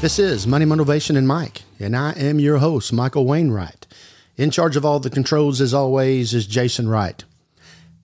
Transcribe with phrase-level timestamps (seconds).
[0.00, 3.84] This is Money Motivation and Mike, and I am your host, Michael Wainwright.
[4.36, 7.24] In charge of all the controls, as always, is Jason Wright.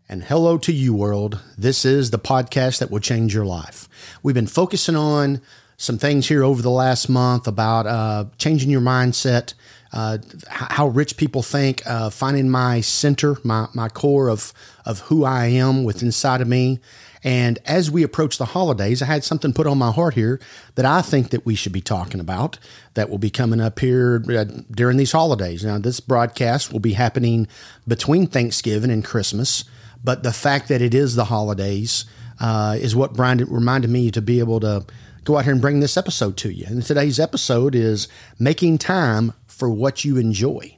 [0.08, 1.38] And hello to you, world.
[1.56, 3.88] This is the podcast that will change your life.
[4.24, 5.40] We've been focusing on
[5.76, 9.54] some things here over the last month about uh, changing your mindset,
[9.94, 14.52] uh, how rich people think, uh, finding my center, my, my core of,
[14.84, 16.80] of who I am within inside of me.
[17.22, 20.40] And as we approach the holidays, I had something put on my heart here
[20.74, 22.58] that I think that we should be talking about
[22.94, 25.64] that will be coming up here uh, during these holidays.
[25.64, 27.46] Now, this broadcast will be happening
[27.86, 29.64] between Thanksgiving and Christmas,
[30.02, 32.04] but the fact that it is the holidays
[32.40, 34.84] uh, is what Brian reminded me to be able to
[35.24, 36.66] go out here and bring this episode to you.
[36.66, 40.76] And today's episode is making time for what you enjoy.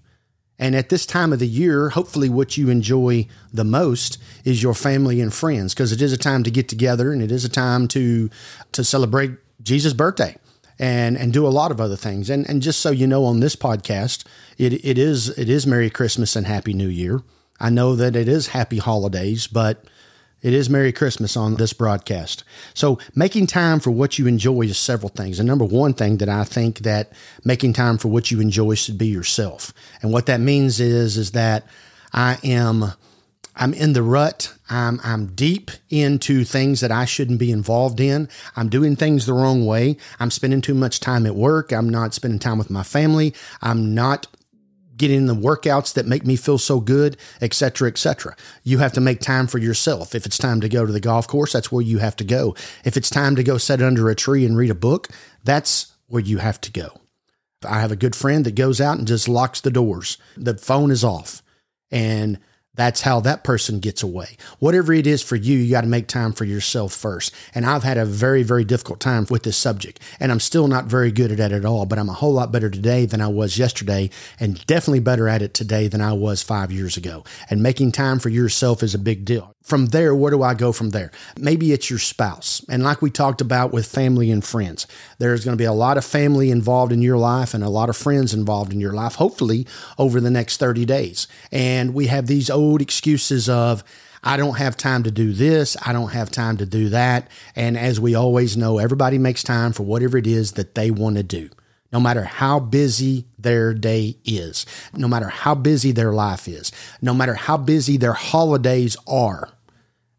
[0.58, 4.74] And at this time of the year, hopefully, what you enjoy the most is your
[4.74, 7.50] family and friends, because it is a time to get together and it is a
[7.50, 8.30] time to
[8.72, 9.32] to celebrate
[9.62, 10.36] Jesus' birthday
[10.78, 12.30] and and do a lot of other things.
[12.30, 14.24] And and just so you know, on this podcast,
[14.56, 17.20] it it is it is Merry Christmas and Happy New Year.
[17.60, 19.84] I know that it is Happy Holidays, but
[20.42, 22.44] it is Merry Christmas on this broadcast.
[22.74, 25.38] So making time for what you enjoy is several things.
[25.38, 27.12] And number one thing that I think that
[27.44, 29.72] making time for what you enjoy should be yourself.
[30.02, 31.66] And what that means is, is that
[32.12, 32.92] I am,
[33.56, 34.54] I'm in the rut.
[34.68, 38.28] I'm, I'm deep into things that I shouldn't be involved in.
[38.56, 39.96] I'm doing things the wrong way.
[40.20, 41.72] I'm spending too much time at work.
[41.72, 43.34] I'm not spending time with my family.
[43.62, 44.26] I'm not
[44.96, 48.36] getting the workouts that make me feel so good, etc., etc.
[48.62, 50.14] You have to make time for yourself.
[50.14, 52.54] If it's time to go to the golf course, that's where you have to go.
[52.84, 55.08] If it's time to go sit under a tree and read a book,
[55.44, 57.00] that's where you have to go.
[57.66, 60.18] I have a good friend that goes out and just locks the doors.
[60.36, 61.42] The phone is off.
[61.90, 62.38] And
[62.76, 64.36] that's how that person gets away.
[64.58, 67.34] Whatever it is for you, you got to make time for yourself first.
[67.54, 70.86] And I've had a very, very difficult time with this subject, and I'm still not
[70.86, 73.28] very good at it at all, but I'm a whole lot better today than I
[73.28, 77.24] was yesterday, and definitely better at it today than I was five years ago.
[77.50, 80.70] And making time for yourself is a big deal from there, where do I go
[80.70, 81.10] from there?
[81.36, 82.64] Maybe it's your spouse.
[82.68, 84.86] And like we talked about with family and friends,
[85.18, 87.88] there's going to be a lot of family involved in your life and a lot
[87.88, 89.66] of friends involved in your life, hopefully
[89.98, 91.26] over the next 30 days.
[91.50, 93.82] And we have these old excuses of,
[94.22, 95.76] I don't have time to do this.
[95.84, 97.28] I don't have time to do that.
[97.56, 101.16] And as we always know, everybody makes time for whatever it is that they want
[101.16, 101.50] to do
[101.92, 107.14] no matter how busy their day is, no matter how busy their life is, no
[107.14, 109.48] matter how busy their holidays are.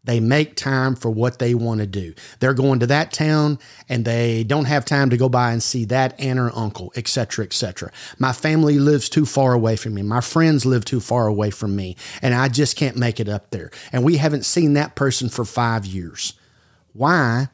[0.08, 2.14] They make time for what they want to do.
[2.40, 3.58] They're going to that town
[3.90, 7.44] and they don't have time to go by and see that aunt or uncle, etc.,
[7.44, 7.92] etc.
[8.18, 10.00] My family lives too far away from me.
[10.00, 13.50] My friends live too far away from me, and I just can't make it up
[13.50, 13.70] there.
[13.92, 16.32] And we haven't seen that person for five years.
[16.94, 17.48] Why?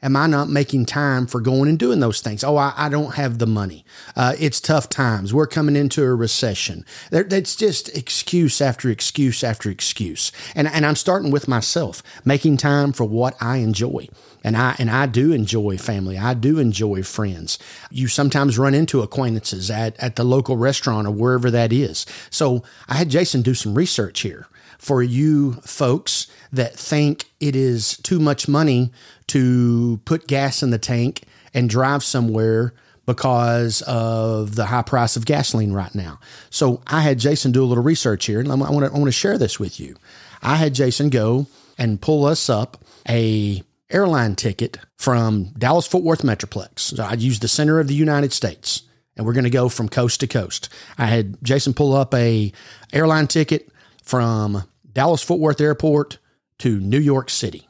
[0.00, 2.44] Am I not making time for going and doing those things?
[2.44, 3.84] Oh, I, I don't have the money.
[4.14, 5.34] Uh, it's tough times.
[5.34, 6.84] We're coming into a recession.
[7.10, 10.30] There, that's just excuse after excuse after excuse.
[10.54, 14.08] And, and I'm starting with myself, making time for what I enjoy.
[14.44, 16.16] And I and I do enjoy family.
[16.16, 17.58] I do enjoy friends.
[17.90, 22.06] You sometimes run into acquaintances at, at the local restaurant or wherever that is.
[22.30, 24.46] So I had Jason do some research here
[24.78, 28.92] for you folks that think it is too much money
[29.28, 31.24] to put gas in the tank
[31.54, 32.74] and drive somewhere
[33.06, 36.20] because of the high price of gasoline right now.
[36.50, 39.06] So I had Jason do a little research here, and I want to I want
[39.06, 39.96] to share this with you.
[40.42, 41.46] I had Jason go
[41.78, 46.80] and pull us up a airline ticket from Dallas Fort Worth Metroplex.
[46.80, 48.82] So I used the center of the United States,
[49.16, 50.68] and we're going to go from coast to coast.
[50.98, 52.52] I had Jason pull up a
[52.92, 53.70] airline ticket
[54.02, 56.18] from Dallas Fort Worth Airport
[56.58, 57.67] to New York City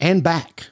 [0.00, 0.70] and back.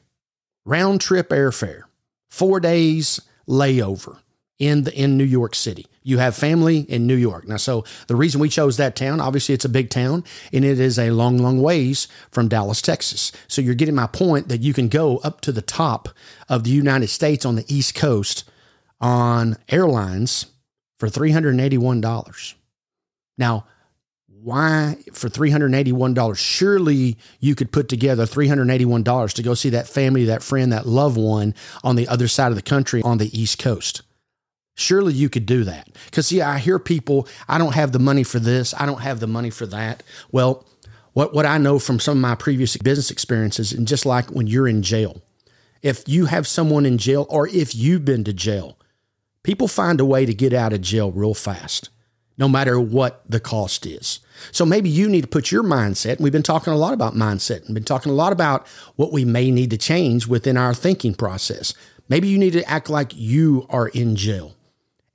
[0.64, 1.82] Round trip airfare,
[2.30, 4.18] four days layover
[4.58, 5.86] in the in New York City.
[6.04, 7.48] You have family in New York.
[7.48, 10.78] Now, so the reason we chose that town, obviously it's a big town and it
[10.78, 13.32] is a long, long ways from Dallas, Texas.
[13.48, 16.08] So you're getting my point that you can go up to the top
[16.48, 18.44] of the United States on the East Coast
[19.00, 20.46] on airlines
[20.98, 22.54] for $381.
[23.38, 23.66] Now,
[24.42, 30.42] why for $381 surely you could put together $381 to go see that family that
[30.42, 31.54] friend that loved one
[31.84, 34.02] on the other side of the country on the east coast.
[34.74, 35.88] Surely you could do that.
[36.06, 38.74] Because see i hear people i don't have the money for this.
[38.76, 40.02] I don't have the money for that.
[40.32, 40.66] Well
[41.12, 44.46] what, what i know from some of my previous business experiences and just like when
[44.48, 45.22] you're in jail
[45.82, 48.76] if you have someone in jail or if you've been to jail
[49.42, 51.90] people find a way to get out of jail real fast
[52.38, 54.20] no matter what the cost is.
[54.50, 57.64] So maybe you need to put your mindset, we've been talking a lot about mindset
[57.64, 61.14] and been talking a lot about what we may need to change within our thinking
[61.14, 61.74] process.
[62.08, 64.54] Maybe you need to act like you are in jail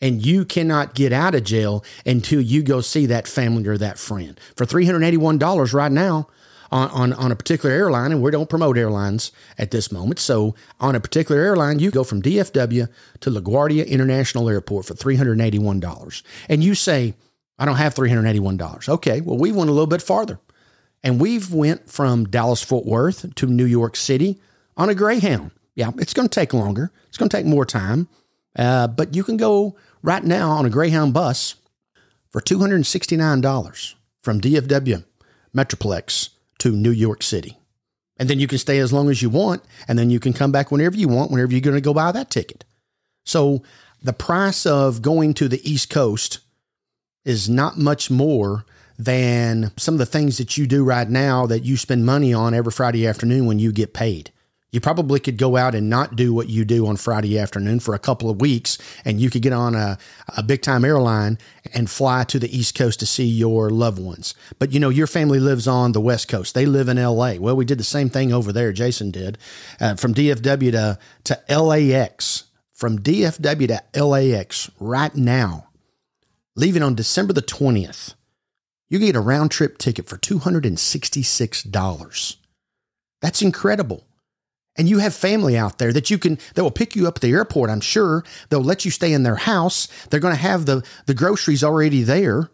[0.01, 3.97] and you cannot get out of jail until you go see that family or that
[3.97, 4.39] friend.
[4.55, 6.27] For $381 right now
[6.71, 10.19] on, on, on a particular airline, and we don't promote airlines at this moment.
[10.19, 12.89] So on a particular airline, you go from DFW
[13.21, 16.23] to LaGuardia International Airport for $381.
[16.49, 17.13] And you say,
[17.59, 18.89] I don't have $381.
[18.89, 20.39] Okay, well, we went a little bit farther.
[21.03, 24.39] And we've went from Dallas Fort Worth to New York City
[24.75, 25.51] on a Greyhound.
[25.75, 26.91] Yeah, it's going to take longer.
[27.07, 28.07] It's going to take more time.
[28.57, 31.55] Uh, but you can go right now on a Greyhound bus
[32.29, 35.05] for $269 from DFW
[35.55, 36.29] Metroplex
[36.59, 37.57] to New York City.
[38.17, 40.51] And then you can stay as long as you want, and then you can come
[40.51, 42.65] back whenever you want, whenever you're going to go buy that ticket.
[43.25, 43.61] So
[44.01, 46.39] the price of going to the East Coast
[47.25, 48.65] is not much more
[48.97, 52.53] than some of the things that you do right now that you spend money on
[52.53, 54.31] every Friday afternoon when you get paid.
[54.71, 57.95] You probably could go out and not do what you do on Friday afternoon for
[57.95, 59.97] a couple of weeks, and you could get on a,
[60.35, 61.37] a big time airline
[61.73, 64.35] and fly to the East Coast to see your loved ones.
[64.59, 66.53] But you know, your family lives on the West Coast.
[66.53, 67.35] They live in LA.
[67.35, 68.73] Well, we did the same thing over there.
[68.73, 69.37] Jason did
[69.79, 72.43] uh, from DFW to, to LAX.
[72.73, 75.69] From DFW to LAX right now,
[76.55, 78.13] leaving on December the 20th,
[78.87, 82.35] you get a round trip ticket for $266.
[83.19, 84.03] That's incredible
[84.77, 87.21] and you have family out there that you can that will pick you up at
[87.21, 90.65] the airport i'm sure they'll let you stay in their house they're going to have
[90.65, 92.49] the the groceries already there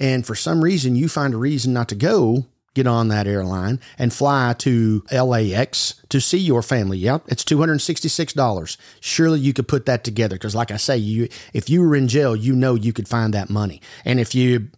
[0.00, 3.80] and for some reason you find a reason not to go get on that airline
[3.98, 6.98] and fly to LAX to see your family.
[6.98, 8.76] Yep, it's $266.
[9.00, 12.08] Surely you could put that together because like I say, you if you were in
[12.08, 13.80] jail, you know you could find that money.
[14.04, 14.68] And if you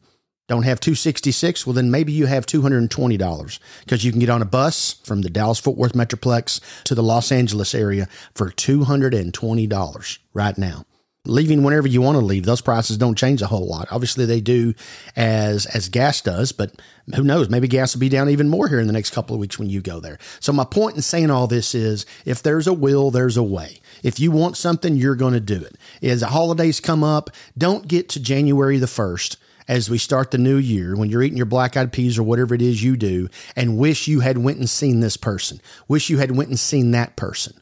[0.48, 4.46] don't have 266 well then maybe you have $220 because you can get on a
[4.46, 10.58] bus from the dallas fort worth metroplex to the los angeles area for $220 right
[10.58, 10.84] now.
[11.28, 12.44] Leaving whenever you want to leave.
[12.44, 13.88] Those prices don't change a whole lot.
[13.90, 14.75] Obviously they do
[15.16, 16.70] as as gas does but
[17.16, 17.49] who knows?
[17.49, 19.69] Maybe gas will be down even more here in the next couple of weeks when
[19.69, 20.19] you go there.
[20.38, 23.81] So my point in saying all this is if there's a will there's a way.
[24.04, 25.76] If you want something you're going to do it.
[26.00, 29.37] As the holidays come up don't get to january the 1st
[29.68, 32.54] as we start the new year when you're eating your black eyed peas or whatever
[32.54, 35.60] it is you do and wish you had went and seen this person.
[35.88, 37.54] Wish you had went and seen that person.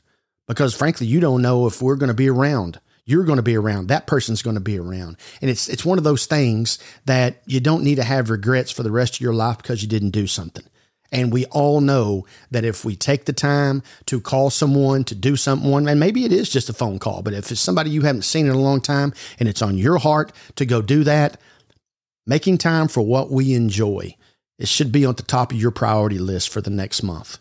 [0.46, 2.80] Because frankly you don't know if we're going to be around.
[3.06, 3.88] You're going to be around.
[3.88, 5.18] That person's going to be around.
[5.42, 8.82] And it's it's one of those things that you don't need to have regrets for
[8.82, 10.64] the rest of your life because you didn't do something.
[11.12, 15.36] And we all know that if we take the time to call someone to do
[15.36, 18.22] something, and maybe it is just a phone call, but if it's somebody you haven't
[18.22, 21.40] seen in a long time and it's on your heart to go do that,
[22.26, 24.16] Making time for what we enjoy.
[24.58, 27.38] It should be on the top of your priority list for the next month.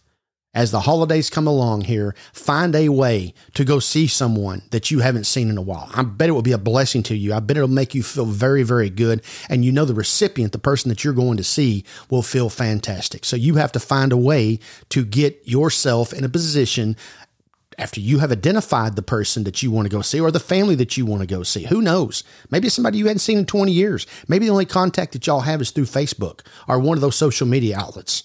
[0.53, 4.99] As the holidays come along here, find a way to go see someone that you
[4.99, 5.89] haven't seen in a while.
[5.95, 7.33] I bet it will be a blessing to you.
[7.33, 9.23] I bet it'll make you feel very, very good.
[9.49, 13.23] And you know, the recipient, the person that you're going to see, will feel fantastic.
[13.25, 16.97] So you have to find a way to get yourself in a position
[17.77, 20.75] after you have identified the person that you want to go see or the family
[20.75, 21.65] that you want to go see.
[21.65, 22.23] Who knows?
[22.49, 24.07] Maybe it's somebody you hadn't seen in 20 years.
[24.27, 27.47] Maybe the only contact that y'all have is through Facebook or one of those social
[27.47, 28.23] media outlets.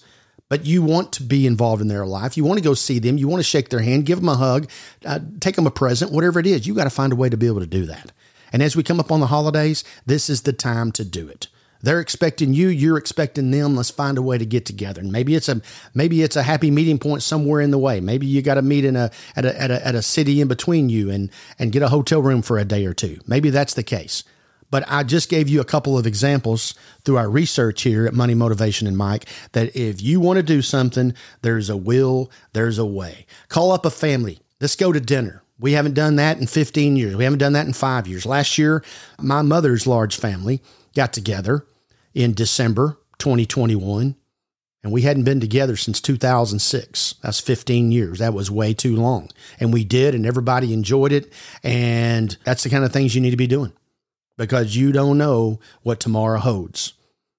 [0.49, 2.35] But you want to be involved in their life.
[2.35, 3.17] You want to go see them.
[3.17, 4.67] You want to shake their hand, give them a hug,
[5.05, 6.65] uh, take them a present, whatever it is.
[6.65, 8.11] You got to find a way to be able to do that.
[8.51, 11.47] And as we come up on the holidays, this is the time to do it.
[11.81, 13.75] They're expecting you, you're expecting them.
[13.75, 15.01] Let's find a way to get together.
[15.01, 15.61] And maybe it's a
[15.93, 18.01] maybe it's a happy meeting point somewhere in the way.
[18.01, 20.41] Maybe you got to meet in a uh, at a, at a at a city
[20.41, 23.19] in between you and and get a hotel room for a day or two.
[23.27, 24.23] Maybe that's the case.
[24.71, 28.35] But I just gave you a couple of examples through our research here at Money
[28.35, 32.85] Motivation and Mike that if you want to do something, there's a will, there's a
[32.85, 33.25] way.
[33.47, 34.39] Call up a family.
[34.61, 35.41] Let's go to dinner.
[35.59, 37.15] We haven't done that in 15 years.
[37.15, 38.25] We haven't done that in five years.
[38.25, 38.83] Last year,
[39.17, 40.61] my mother's large family
[40.99, 41.65] got together
[42.13, 44.17] in December 2021.
[44.83, 47.15] And we hadn't been together since 2006.
[47.23, 48.19] That's 15 years.
[48.19, 49.29] That was way too long.
[49.61, 51.31] And we did, and everybody enjoyed it.
[51.63, 53.71] And that's the kind of things you need to be doing
[54.37, 56.93] because you don't know what tomorrow holds.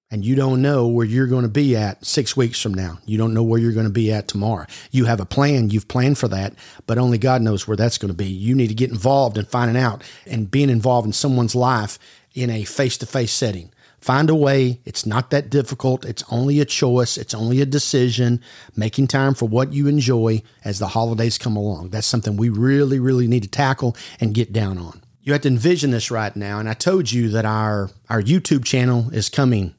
[0.09, 2.97] And you don't know where you're going to be at six weeks from now.
[3.05, 4.65] You don't know where you're going to be at tomorrow.
[4.91, 6.53] You have a plan, you've planned for that,
[6.85, 8.27] but only God knows where that's going to be.
[8.27, 11.97] You need to get involved in finding out and being involved in someone's life
[12.33, 13.71] in a face to face setting
[14.01, 14.81] Find a way.
[14.83, 16.05] It's not that difficult.
[16.05, 17.17] It's only a choice.
[17.17, 18.41] It's only a decision,
[18.75, 21.89] making time for what you enjoy as the holidays come along.
[21.89, 25.03] That's something we really, really need to tackle and get down on.
[25.21, 26.57] You have to envision this right now.
[26.57, 29.75] And I told you that our, our YouTube channel is coming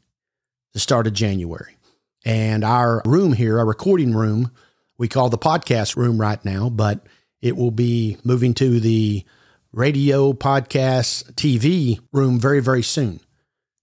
[0.73, 1.76] the start of January.
[2.25, 4.52] And our room here, our recording room,
[4.99, 7.04] we call the podcast room right now, but
[7.42, 9.25] It will be moving to the
[9.73, 13.21] radio, podcast, TV room very, very soon.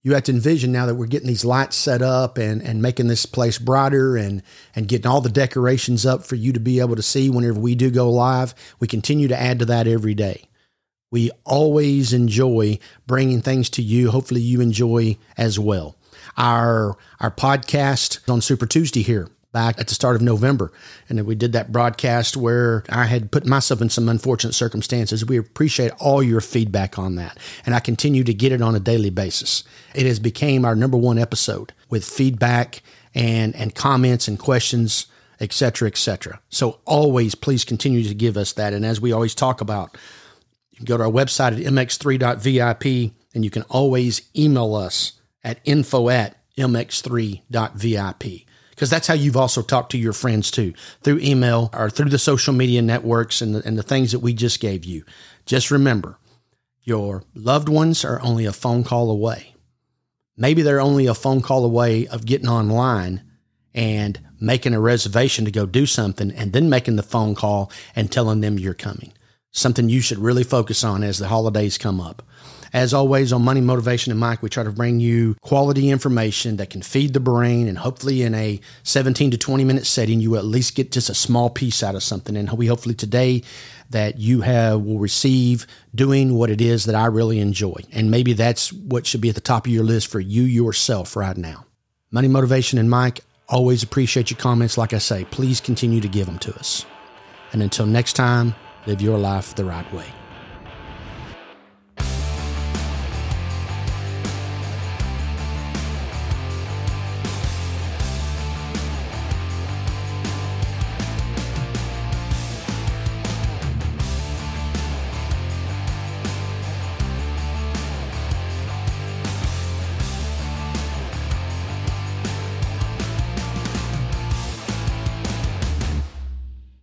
[0.01, 3.08] You have to envision now that we're getting these lights set up and, and making
[3.08, 4.41] this place brighter and,
[4.74, 7.75] and getting all the decorations up for you to be able to see whenever we
[7.75, 8.55] do go live.
[8.79, 10.46] We continue to add to that every day.
[11.12, 14.12] We always enjoy bringing things to you.
[14.12, 15.98] Hopefully, you enjoy as well.
[16.38, 20.72] Our our podcast on Super Tuesday here back at the start of November.
[21.08, 25.25] And then we did that broadcast where I had put myself in some unfortunate circumstances.
[25.25, 27.38] We appreciate all your feedback on that.
[27.65, 29.63] And I continue to get it on a daily basis.
[29.96, 32.82] It has became our number one episode with feedback
[33.15, 35.08] and, and comments and questions,
[35.39, 36.39] etc., etc.
[36.50, 38.74] So always please continue to give us that.
[38.74, 39.98] And as we always talk about,
[40.72, 45.13] you can go to our website at mx3.vip and you can always email us
[45.44, 48.49] at info at mx3.vip
[48.79, 52.17] because that's how you've also talked to your friends too through email or through the
[52.17, 55.03] social media networks and the, and the things that we just gave you.
[55.45, 56.17] Just remember,
[56.83, 59.53] your loved ones are only a phone call away.
[60.38, 63.21] Maybe they're only a phone call away of getting online
[63.74, 68.09] and making a reservation to go do something and then making the phone call and
[68.09, 69.12] telling them you're coming.
[69.51, 72.24] Something you should really focus on as the holidays come up.
[72.73, 76.69] As always, on Money, Motivation, and Mike, we try to bring you quality information that
[76.69, 77.67] can feed the brain.
[77.67, 81.15] And hopefully, in a 17 to 20 minute setting, you at least get just a
[81.15, 82.35] small piece out of something.
[82.38, 83.43] And we hopefully today
[83.89, 87.81] that you have will receive doing what it is that I really enjoy.
[87.91, 91.15] And maybe that's what should be at the top of your list for you yourself
[91.15, 91.65] right now.
[92.11, 94.77] Money, Motivation, and Mike, always appreciate your comments.
[94.77, 96.85] Like I say, please continue to give them to us.
[97.51, 98.53] And until next time,
[98.85, 100.05] live your life the right way.